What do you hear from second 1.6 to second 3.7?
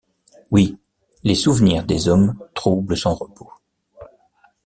des hommes troublent son repos.